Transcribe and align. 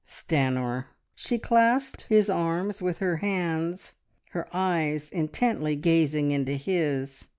Stanor!" 0.03 0.85
She 1.13 1.37
clasped 1.37 2.07
his 2.09 2.27
arms 2.27 2.81
with 2.81 2.97
her 2.97 3.17
hands, 3.17 3.93
her 4.31 4.47
eyes 4.51 5.11
intently 5.11 5.75
gazing 5.75 6.31
into 6.31 6.53
his. 6.53 7.29